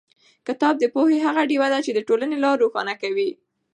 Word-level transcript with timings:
کتاب 0.47 0.75
د 0.79 0.85
پوهې 0.95 1.17
هغه 1.27 1.41
ډېوه 1.49 1.67
ده 1.73 1.79
چې 1.85 1.91
د 1.93 1.99
ټولنې 2.07 2.37
لار 2.43 2.55
روښانه 2.63 2.93
کوي. 3.01 3.29